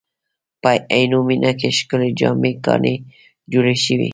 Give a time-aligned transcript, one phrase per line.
[0.61, 2.95] په عینومېنه کې ښکلې جامع ګانې
[3.51, 4.09] جوړې شوې.